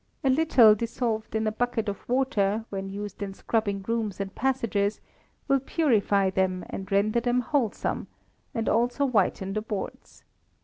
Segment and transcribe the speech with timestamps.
[0.23, 4.99] A little dissolved in a bucket of water, when used in scrubbing rooms and passages,
[5.47, 8.07] will purify them and render them wholesome,
[8.55, 10.23] and also whiten the boards.